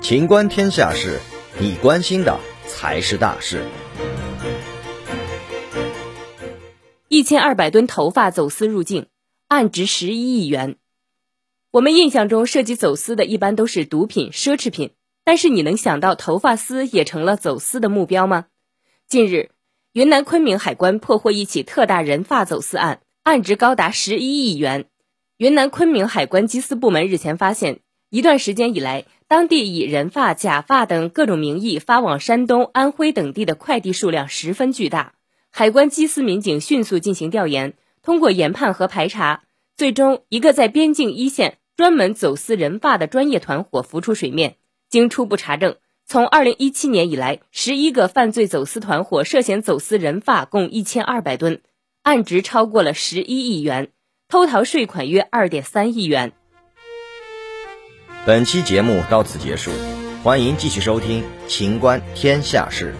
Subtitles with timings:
[0.00, 1.20] 情观天下事，
[1.60, 3.62] 你关心的才是大事。
[7.08, 9.06] 一千二百吨头发走私入境，
[9.48, 10.76] 案值十一亿元。
[11.70, 14.92] 我们印象中涉及走私的一般都是毒品、奢侈品，
[15.24, 18.46] 但是你能想到头发丝也成了走私的目标吗？
[19.06, 19.50] 近日，
[19.92, 24.86] 云南昆明海关破获一起特大人发走私案，案值高达十一亿元。
[25.38, 27.78] 云南昆明海关缉私部门日前发现，
[28.10, 35.14] 一段时间以来，当地以人发、假发等各种名义发往山东、安徽等地的快递数量十分巨大。
[35.52, 39.44] 海关缉私民警迅速进行调研，通过研判和排查，
[39.76, 44.56] 最终一个在边境一线专门走私人发的专业团伙浮出水面。
[44.90, 51.62] 经初步查证，从二零一七年以来，十一个犯罪走私团伙涉嫌走私人发共一千二百吨，
[52.02, 53.90] 案值超过了十一亿元，
[54.30, 56.32] 偷逃税款约二点三亿元。
[58.26, 59.70] 本期节目到此结束，
[60.22, 62.94] 欢迎继续收听《秦观天下事》。